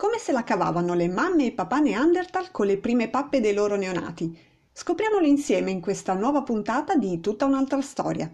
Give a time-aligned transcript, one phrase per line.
[0.00, 3.76] Come se la cavavano le mamme e papà Neanderthal con le prime pappe dei loro
[3.76, 4.34] neonati?
[4.72, 8.32] Scopriamolo insieme in questa nuova puntata di Tutta un'altra storia.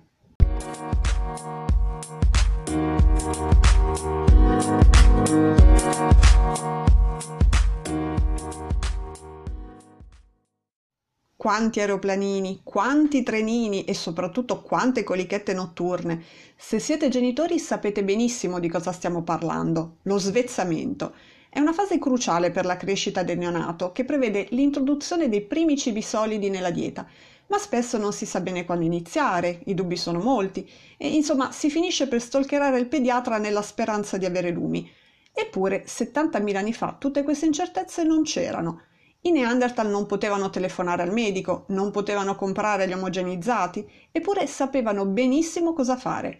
[11.35, 16.23] Quanti aeroplanini, quanti trenini e soprattutto quante colichette notturne.
[16.55, 21.35] Se siete genitori sapete benissimo di cosa stiamo parlando, lo svezzamento.
[21.57, 26.03] È una fase cruciale per la crescita del neonato che prevede l'introduzione dei primi cibi
[26.03, 27.09] solidi nella dieta,
[27.47, 31.71] ma spesso non si sa bene quando iniziare, i dubbi sono molti e insomma si
[31.71, 34.87] finisce per stalkerare il pediatra nella speranza di avere lumi.
[35.33, 38.83] Eppure 70.000 anni fa tutte queste incertezze non c'erano.
[39.23, 45.73] I Neanderthal non potevano telefonare al medico, non potevano comprare gli omogenizzati, eppure sapevano benissimo
[45.73, 46.39] cosa fare.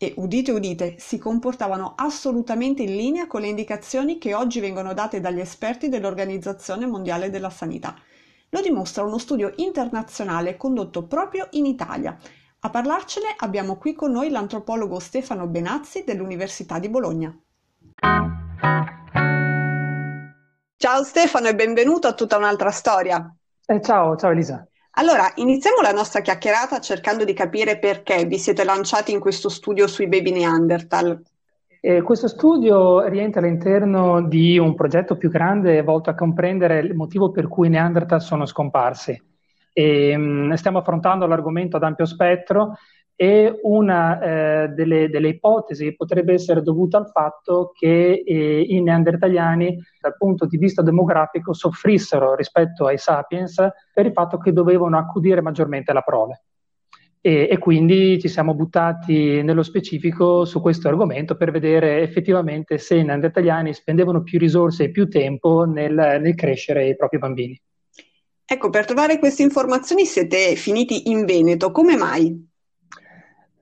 [0.00, 5.18] E udite udite, si comportavano assolutamente in linea con le indicazioni che oggi vengono date
[5.18, 7.96] dagli esperti dell'Organizzazione Mondiale della Sanità.
[8.50, 12.16] Lo dimostra uno studio internazionale condotto proprio in Italia.
[12.60, 17.36] A parlarcene abbiamo qui con noi l'antropologo Stefano Benazzi dell'Università di Bologna.
[20.76, 23.34] Ciao Stefano e benvenuto a tutta un'altra storia.
[23.66, 24.64] Eh, ciao, ciao Elisa.
[24.98, 29.86] Allora, iniziamo la nostra chiacchierata cercando di capire perché vi siete lanciati in questo studio
[29.86, 31.22] sui baby Neanderthal.
[31.80, 37.30] Eh, questo studio rientra all'interno di un progetto più grande volto a comprendere il motivo
[37.30, 39.16] per cui i Neanderthal sono scomparsi.
[39.72, 42.78] E, mh, mm, stiamo affrontando l'argomento ad ampio spettro
[43.20, 49.76] e una eh, delle, delle, ipotesi potrebbe essere dovuta al fatto che eh, i neandertaliani
[50.00, 53.56] dal punto di vista demografico soffrissero rispetto ai sapiens
[53.92, 56.44] per il fatto che dovevano accudire maggiormente alla prole.
[57.20, 62.94] E, e, quindi ci siamo buttati nello specifico su questo argomento per vedere effettivamente se
[62.94, 67.60] i neandertaliani spendevano più risorse e più tempo nel, nel crescere i propri bambini.
[68.44, 72.47] Ecco, per trovare queste informazioni siete finiti in Veneto, come mai?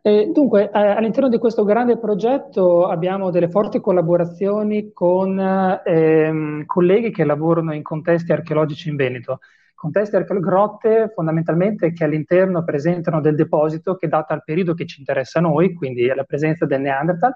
[0.07, 7.11] Eh, dunque, eh, all'interno di questo grande progetto abbiamo delle forti collaborazioni con ehm, colleghi
[7.11, 9.41] che lavorano in contesti archeologici in Veneto.
[9.75, 15.01] Contesti archeologici, grotte fondamentalmente che all'interno presentano del deposito che data al periodo che ci
[15.01, 17.33] interessa a noi, quindi la presenza del Neanderthal,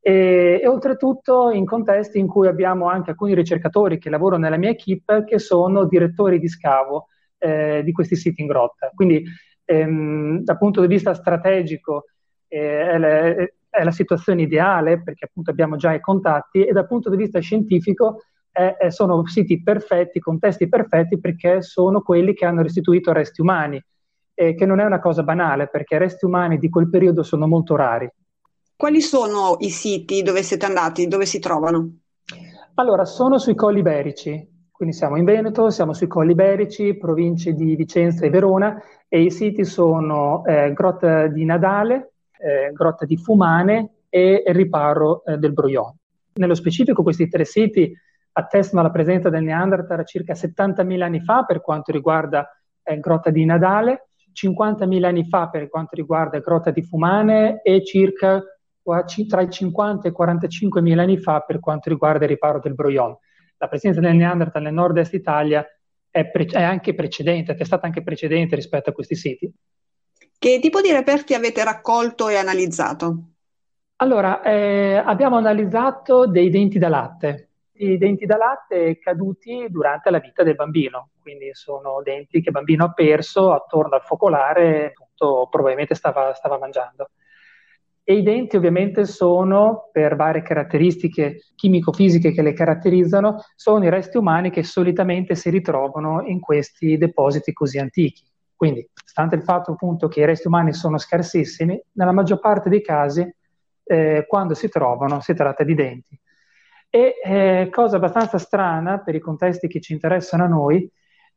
[0.00, 4.70] e, e, oltretutto in contesti in cui abbiamo anche alcuni ricercatori che lavorano nella mia
[4.70, 8.90] equip che sono direttori di scavo eh, di questi siti in grotta.
[8.94, 9.22] Quindi
[9.70, 12.06] ehm, dal punto di vista strategico
[12.48, 13.08] eh, è, la,
[13.70, 17.38] è, la, situazione ideale perché appunto abbiamo già i contatti e dal punto di vista
[17.38, 23.80] scientifico è, sono siti perfetti, contesti perfetti perché sono quelli che hanno restituito resti umani,
[24.34, 27.76] eh, che non è una cosa banale perché resti umani di quel periodo sono molto
[27.76, 28.10] rari.
[28.74, 31.98] Quali sono i siti dove siete andati, dove si trovano?
[32.74, 34.49] Allora, sono sui colli iberici,
[34.80, 39.30] quindi siamo in Veneto, siamo sui Colli Iberici, province di Vicenza e Verona e i
[39.30, 45.96] siti sono eh, Grotta di Nadale, eh, Grotta di Fumane e Riparo eh, del Broglione.
[46.32, 47.94] Nello specifico questi tre siti
[48.32, 52.48] attestano la presenza del Neanderthal circa 70.000 anni fa per quanto riguarda
[52.82, 58.42] eh, Grotta di Nadale, 50.000 anni fa per quanto riguarda Grotta di Fumane e circa
[59.28, 63.18] tra i 50 e i 45.000 anni fa per quanto riguarda il riparo del Broglione
[63.60, 65.64] la presenza del Neanderthal nel nord-est Italia
[66.10, 69.52] è, pre- è anche precedente, è stata anche precedente rispetto a questi siti.
[70.38, 73.24] Che tipo di reperti avete raccolto e analizzato?
[73.96, 80.20] Allora, eh, abbiamo analizzato dei denti da latte, i denti da latte caduti durante la
[80.20, 85.48] vita del bambino, quindi sono denti che il bambino ha perso attorno al focolare, appunto,
[85.50, 87.10] probabilmente stava, stava mangiando.
[88.10, 94.16] E i denti ovviamente sono, per varie caratteristiche chimico-fisiche che le caratterizzano, sono i resti
[94.16, 98.24] umani che solitamente si ritrovano in questi depositi così antichi.
[98.56, 102.82] Quindi, stante il fatto appunto che i resti umani sono scarsissimi, nella maggior parte dei
[102.82, 103.32] casi,
[103.84, 106.20] eh, quando si trovano, si tratta di denti.
[106.90, 110.90] E eh, cosa abbastanza strana per i contesti che ci interessano a noi,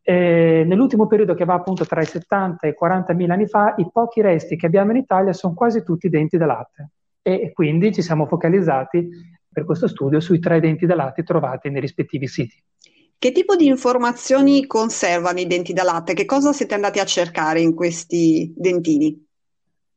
[0.06, 3.74] eh, nell'ultimo periodo che va appunto tra i 70 e i 40 mila anni fa,
[3.78, 6.90] i pochi resti che abbiamo in Italia sono quasi tutti denti da latte
[7.22, 9.08] e quindi ci siamo focalizzati
[9.50, 12.62] per questo studio sui tre denti da latte trovati nei rispettivi siti.
[13.18, 16.14] Che tipo di informazioni conservano i denti da latte?
[16.14, 19.26] Che cosa siete andati a cercare in questi dentini?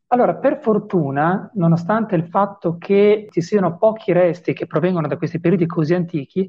[0.09, 5.41] Allora, per fortuna, nonostante il fatto che ci siano pochi resti che provengono da questi
[5.41, 6.49] periodi così antichi,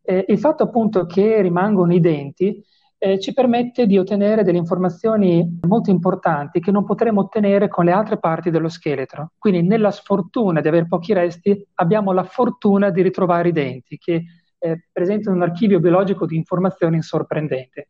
[0.00, 2.64] eh, il fatto appunto che rimangono i denti
[2.98, 7.92] eh, ci permette di ottenere delle informazioni molto importanti che non potremo ottenere con le
[7.92, 9.32] altre parti dello scheletro.
[9.38, 14.24] Quindi nella sfortuna di avere pochi resti abbiamo la fortuna di ritrovare i denti che
[14.58, 17.88] eh, presentano un archivio biologico di informazioni sorprendente.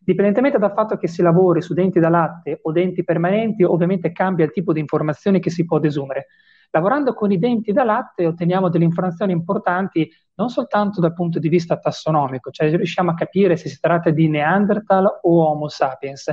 [0.00, 4.46] Dipendentemente dal fatto che si lavori su denti da latte o denti permanenti, ovviamente cambia
[4.46, 6.28] il tipo di informazioni che si può desumere.
[6.70, 11.48] Lavorando con i denti da latte otteniamo delle informazioni importanti non soltanto dal punto di
[11.48, 16.32] vista tassonomico, cioè riusciamo a capire se si tratta di Neanderthal o Homo sapiens,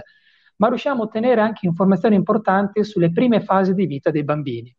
[0.58, 4.74] ma riusciamo a ottenere anche informazioni importanti sulle prime fasi di vita dei bambini.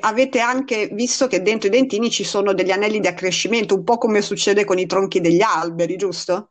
[0.00, 3.96] Avete anche visto che dentro i dentini ci sono degli anelli di accrescimento, un po'
[3.96, 6.50] come succede con i tronchi degli alberi, giusto?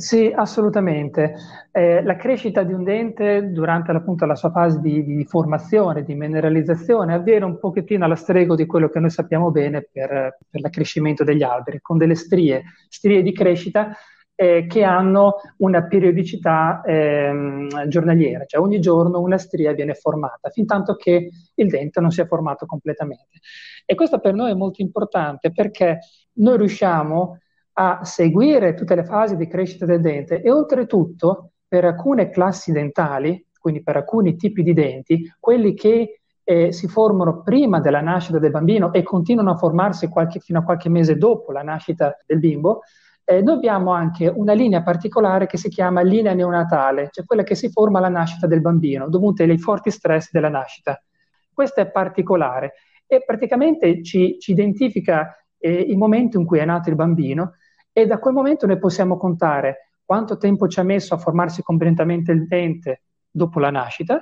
[0.00, 1.34] Sì, assolutamente.
[1.70, 6.14] Eh, la crescita di un dente durante appunto la sua fase di, di, formazione, di
[6.14, 11.22] mineralizzazione, avviene un pochettino alla stregua di quello che noi sappiamo bene per, per l'accrescimento
[11.22, 13.94] degli alberi, con delle strie, strie di crescita
[14.34, 20.64] eh, che hanno una periodicità eh, giornaliera, cioè ogni giorno una stria viene formata, fin
[20.64, 23.40] tanto che il dente non si è formato completamente.
[23.84, 25.98] E questo per noi è molto importante perché
[26.34, 27.36] noi riusciamo
[27.82, 33.46] a seguire tutte le fasi di crescita del dente e oltretutto per alcune classi dentali,
[33.58, 38.50] quindi per alcuni tipi di denti, quelli che eh, si formano prima della nascita del
[38.50, 42.80] bambino e continuano a formarsi qualche, fino a qualche mese dopo la nascita del bimbo,
[43.24, 47.54] eh, noi abbiamo anche una linea particolare che si chiama linea neonatale, cioè quella che
[47.54, 51.02] si forma alla nascita del bambino, dovute ai forti stress della nascita.
[51.50, 52.74] Questo è particolare
[53.06, 57.52] e praticamente ci, ci identifica eh, il momento in cui è nato il bambino
[57.92, 62.32] e da quel momento noi possiamo contare quanto tempo ci ha messo a formarsi completamente
[62.32, 64.20] il dente dopo la nascita,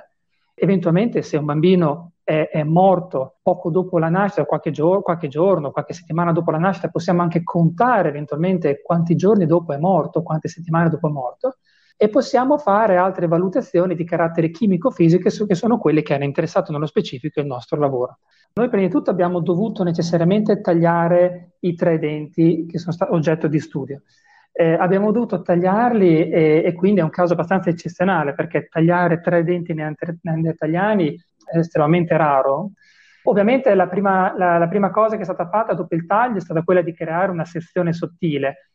[0.53, 5.71] eventualmente se un bambino è, è morto poco dopo la nascita, qualche, gior- qualche giorno,
[5.71, 10.47] qualche settimana dopo la nascita, possiamo anche contare eventualmente quanti giorni dopo è morto, quante
[10.47, 11.57] settimane dopo è morto,
[12.01, 16.85] e possiamo fare altre valutazioni di carattere chimico-fisiche che sono quelle che hanno interessato nello
[16.85, 18.19] specifico il nostro lavoro.
[18.53, 23.49] Noi prima di tutto abbiamo dovuto necessariamente tagliare i tre denti che sono stati oggetto
[23.49, 24.03] di studio.
[24.53, 29.43] Eh, abbiamo dovuto tagliarli e, e, quindi è un caso abbastanza eccezionale perché tagliare tre
[29.43, 32.71] denti neandertaliani è estremamente raro.
[33.23, 36.41] Ovviamente la prima, la, la prima cosa che è stata fatta dopo il taglio è
[36.41, 38.68] stata quella di creare una sezione sottile,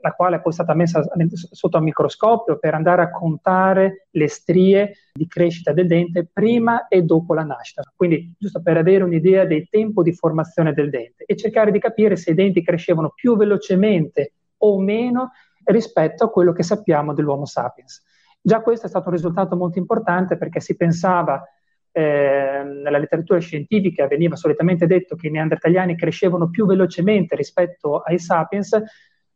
[0.00, 1.02] la quale è poi stata messa
[1.34, 7.02] sotto al microscopio per andare a contare le strie di crescita del dente prima e
[7.02, 7.82] dopo la nascita.
[7.94, 12.16] Quindi, giusto per avere un'idea del tempo di formazione del dente e cercare di capire
[12.16, 15.32] se i denti crescevano più velocemente o meno
[15.64, 18.02] rispetto a quello che sappiamo dell'Homo sapiens.
[18.40, 21.44] Già questo è stato un risultato molto importante perché si pensava
[21.92, 28.18] eh, nella letteratura scientifica veniva solitamente detto che i neandertaliani crescevano più velocemente rispetto ai
[28.18, 28.80] sapiens,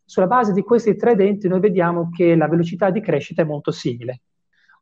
[0.04, 3.70] sulla base di questi tre denti noi vediamo che la velocità di crescita è molto
[3.70, 4.20] simile.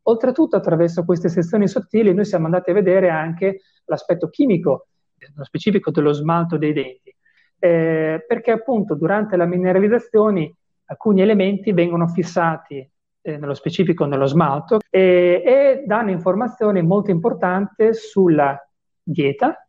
[0.04, 5.92] Oltretutto attraverso queste sezioni sottili noi siamo andati a vedere anche l'aspetto chimico, nello specifico
[5.92, 7.14] dello smalto dei denti,
[7.58, 10.54] eh, perché appunto durante la mineralizzazione
[10.86, 12.90] alcuni elementi vengono fissati
[13.22, 18.58] eh, nello specifico nello smalto, e, e danno informazioni molto importanti sulla
[19.00, 19.64] dieta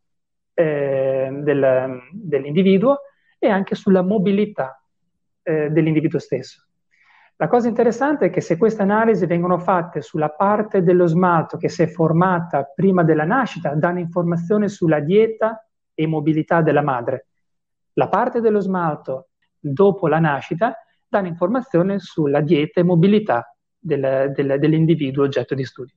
[0.52, 2.98] eh, del, dell'individuo
[3.38, 4.83] e anche sulla mobilità
[5.44, 6.66] eh, dell'individuo stesso.
[7.36, 11.68] La cosa interessante è che se queste analisi vengono fatte sulla parte dello smalto che
[11.68, 17.26] si è formata prima della nascita, danno informazioni sulla dieta e mobilità della madre.
[17.94, 20.76] La parte dello smalto dopo la nascita
[21.08, 25.94] danno informazione sulla dieta e mobilità del, del, dell'individuo oggetto di studio.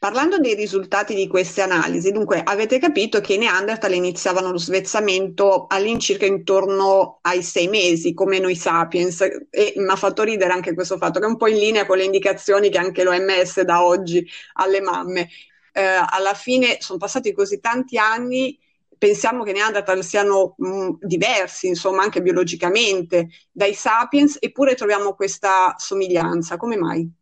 [0.00, 5.66] Parlando dei risultati di queste analisi, dunque avete capito che i Neanderthal iniziavano lo svezzamento
[5.68, 10.98] all'incirca intorno ai sei mesi, come noi sapiens, e mi ha fatto ridere anche questo
[10.98, 14.24] fatto che è un po' in linea con le indicazioni che anche l'OMS dà oggi
[14.54, 15.28] alle mamme.
[15.72, 18.56] Eh, alla fine sono passati così tanti anni
[18.98, 25.74] pensiamo che i Neanderthal siano mh, diversi, insomma, anche biologicamente dai sapiens, eppure troviamo questa
[25.78, 26.56] somiglianza.
[26.56, 27.17] Come mai?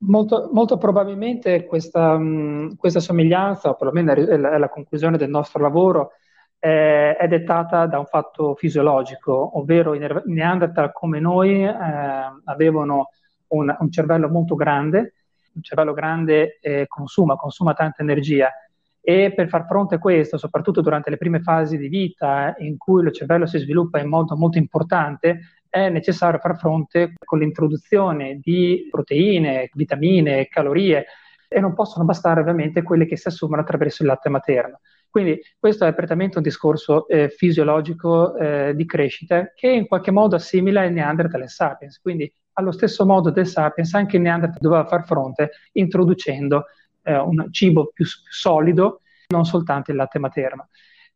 [0.00, 5.28] Molto, molto probabilmente questa, mh, questa, somiglianza, o perlomeno è la, è la conclusione del
[5.28, 6.12] nostro lavoro,
[6.58, 11.74] è, è, dettata da un fatto fisiologico, ovvero i Neanderthal come noi eh,
[12.44, 13.10] avevano
[13.48, 15.14] un, un, cervello molto grande,
[15.54, 18.52] un cervello grande eh, consuma, consuma tanta energia.
[19.00, 23.02] E per far fronte a questo, soprattutto durante le prime fasi di vita in cui
[23.02, 28.88] il cervello si sviluppa in modo molto importante, è necessario far fronte con l'introduzione di
[28.90, 31.06] proteine, vitamine, calorie
[31.48, 34.80] e non possono bastare ovviamente quelle che si assumono attraverso il latte materno.
[35.10, 40.36] Quindi questo è prettamente un discorso eh, fisiologico eh, di crescita che in qualche modo
[40.36, 41.98] assimila il Neanderthal e Sapiens.
[42.00, 46.66] Quindi allo stesso modo del Sapiens anche il Neanderthal doveva far fronte introducendo
[47.02, 50.68] eh, un cibo più solido, non soltanto il latte materno.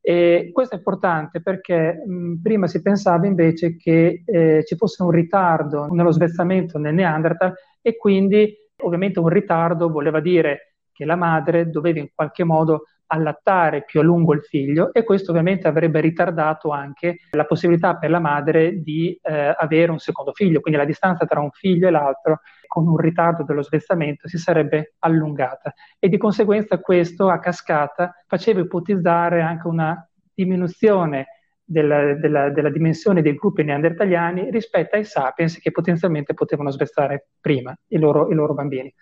[0.04, 5.10] E questo è importante perché mh, prima si pensava invece che eh, ci fosse un
[5.10, 11.70] ritardo nello svezzamento nel Neanderthal e quindi ovviamente un ritardo voleva dire che la madre
[11.70, 16.70] doveva in qualche modo allattare più a lungo il figlio e questo ovviamente avrebbe ritardato
[16.70, 21.26] anche la possibilità per la madre di eh, avere un secondo figlio, quindi la distanza
[21.26, 26.16] tra un figlio e l'altro con un ritardo dello svezzamento si sarebbe allungata e di
[26.16, 31.26] conseguenza questo a cascata faceva ipotizzare anche una diminuzione
[31.62, 37.74] della, della, della, dimensione dei gruppi neandertaliani rispetto ai sapiens che potenzialmente potevano svezzare prima
[37.88, 38.92] i loro, i loro bambini.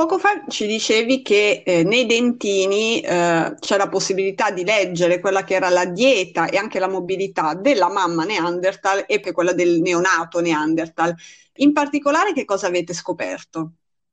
[0.00, 5.44] Poco fa ci dicevi che eh, nei dentini eh, c'è la possibilità di leggere quella
[5.44, 9.82] che era la dieta e anche la mobilità della mamma Neanderthal e poi quella del
[9.82, 11.14] neonato Neanderthal.
[11.56, 13.72] In particolare che cosa avete scoperto?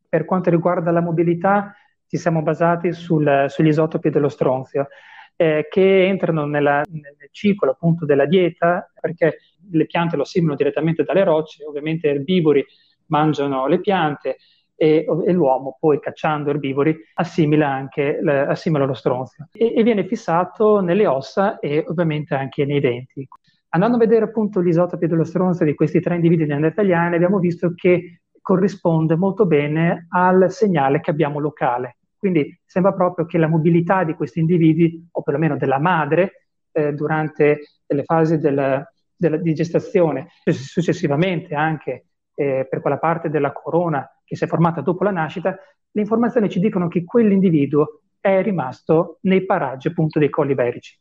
[0.10, 1.74] Per quanto riguarda la mobilità
[2.06, 4.90] ci siamo basati sul, sugli isotopi dello stronzio
[5.38, 9.38] eh, che entrano nella, nel ciclo appunto della dieta perché
[9.72, 12.66] le piante lo assimilano direttamente dalle rocce, ovviamente erbivori
[13.06, 14.36] mangiano le piante,
[14.80, 20.82] e, e, l'uomo poi cacciando erbivori assimila anche assimila lo stronzio e, e, viene fissato
[20.82, 23.28] nelle ossa e ovviamente anche nei denti.
[23.70, 27.74] Andando a vedere appunto gli isotopi dello stronzio di questi tre individui neandertaliani abbiamo visto
[27.74, 31.98] che corrisponde molto bene al segnale che abbiamo locale.
[32.16, 37.60] Quindi sembra proprio che la mobilità di questi individui, o perlomeno della madre, eh, durante
[37.86, 44.36] le fasi del, della, di gestazione, successivamente anche eh, per quella parte della corona che
[44.36, 45.58] si è formata dopo la nascita,
[45.90, 51.00] le informazioni ci dicono che quell'individuo è rimasto nei paraggi appunto dei colli iberici.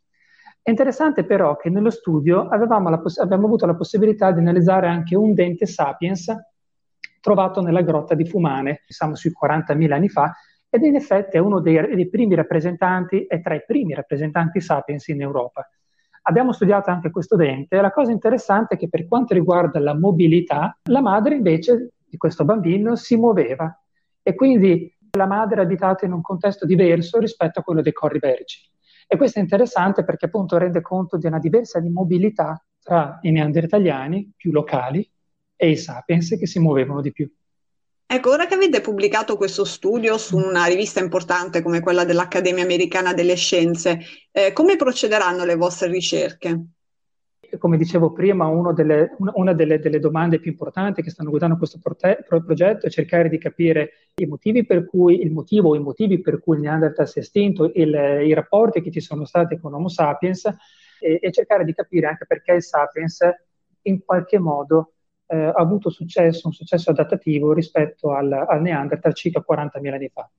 [0.62, 2.48] È interessante però che nello studio
[3.02, 6.32] poss- abbiamo avuto la possibilità di analizzare anche un dente sapiens
[7.20, 10.32] trovato nella grotta di Fumane, siamo sui 40.000 anni fa,
[10.68, 15.08] ed in effetti è uno dei, dei primi rappresentanti, è tra i primi rappresentanti sapiens
[15.08, 15.68] in Europa.
[16.22, 20.76] Abbiamo studiato anche questo dente la cosa interessante è che per quanto riguarda la mobilità,
[20.84, 23.78] la madre invece di questo bambino si muoveva
[24.22, 28.16] e quindi la madre è abitata in un contesto diverso rispetto a quello dei corri
[28.16, 28.60] iberici.
[29.06, 33.30] E questo è interessante perché appunto rende conto di una diversa di mobilità tra i
[33.30, 35.08] neandertaliani più locali
[35.54, 37.30] e i sapiens che si muovevano di più.
[38.08, 43.12] Ecco, ora che avete pubblicato questo studio su una rivista importante come quella dell'Accademia Americana
[43.14, 46.75] delle Scienze, eh, come procederanno le vostre ricerche?
[47.58, 52.24] Come dicevo prima, delle, una delle, delle, domande più importanti che stanno guidando questo prote-
[52.26, 56.40] progetto è cercare di capire i motivi per cui, il motivo o i motivi per
[56.40, 59.88] cui il Neanderthal si è estinto, il, i rapporti che ci sono stati con Homo
[59.88, 60.44] sapiens
[61.00, 63.20] e, e, cercare di capire anche perché il sapiens
[63.82, 64.92] in qualche modo
[65.26, 70.30] eh, ha avuto successo, un successo adattativo rispetto al, al Neanderthal circa 40.000 anni fa.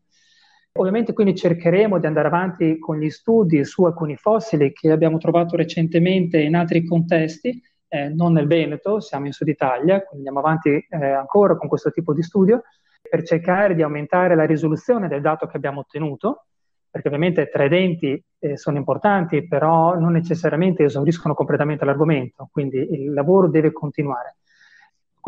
[0.77, 5.55] Ovviamente quindi cercheremo di andare avanti con gli studi su alcuni fossili che abbiamo trovato
[5.55, 10.69] recentemente in altri contesti, eh, non nel Veneto, siamo in Sud Italia, quindi andiamo avanti
[10.69, 12.63] eh, ancora con questo tipo di studio
[13.09, 16.45] per cercare di aumentare la risoluzione del dato che abbiamo ottenuto,
[16.89, 23.13] perché ovviamente tre denti eh, sono importanti, però non necessariamente esauriscono completamente l'argomento, quindi il
[23.13, 24.37] lavoro deve continuare.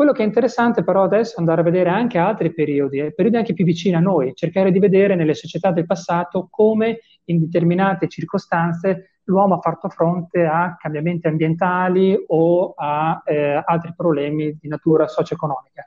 [0.00, 3.36] Quello che è interessante però adesso è andare a vedere anche altri periodi, eh, periodi
[3.36, 8.08] anche più vicini a noi, cercare di vedere nelle società del passato come in determinate
[8.08, 15.06] circostanze l'uomo ha fatto fronte a cambiamenti ambientali o a eh, altri problemi di natura
[15.06, 15.84] socio-economica.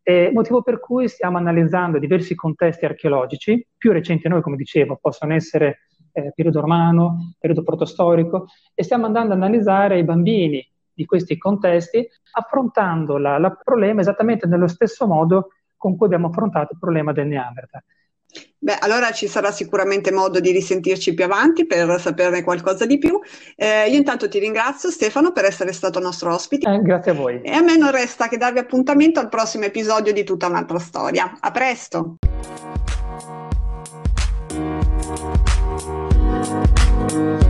[0.00, 4.96] Eh, motivo per cui stiamo analizzando diversi contesti archeologici, più recenti a noi, come dicevo,
[5.02, 10.64] possono essere eh, periodo romano, periodo protostorico, e stiamo andando ad analizzare i bambini
[11.00, 16.78] di questi contesti, affrontando il problema esattamente nello stesso modo con cui abbiamo affrontato il
[16.78, 17.82] problema del Neanderthal.
[18.58, 23.18] Beh, allora ci sarà sicuramente modo di risentirci più avanti per saperne qualcosa di più.
[23.56, 26.70] Eh, io intanto ti ringrazio Stefano per essere stato nostro ospite.
[26.70, 27.40] Eh, grazie a voi.
[27.40, 31.38] E a me non resta che darvi appuntamento al prossimo episodio di Tutta un'altra storia.
[31.40, 32.18] A presto!
[37.10, 37.49] thank you